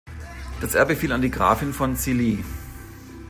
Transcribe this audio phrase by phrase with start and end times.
[0.61, 2.43] Das Erbe fiel an die Grafen von Cilli.